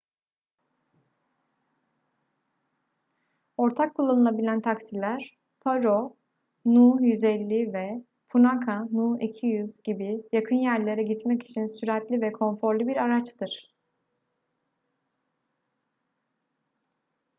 ortak 3.57 3.95
kullanılabilen 3.95 4.61
taksiler 4.61 5.37
paro 5.61 6.17
nu 6.65 6.97
150 7.01 7.73
ve 7.73 8.05
punakha 8.29 8.85
nu 8.91 9.17
200 9.21 9.81
gibi 9.83 10.21
yakın 10.31 10.55
yerlere 10.55 11.03
gitmek 11.03 11.43
için 11.43 11.67
süratli 11.67 12.21
ve 12.21 12.31
konforlu 12.31 12.87
bir 12.87 12.95
araçtır 12.97 13.73